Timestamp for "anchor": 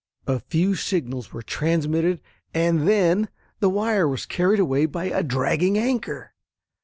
5.77-6.33